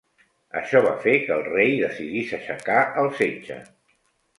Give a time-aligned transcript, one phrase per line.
[0.61, 3.65] Això va fer que el rei decidís aixecar el setge.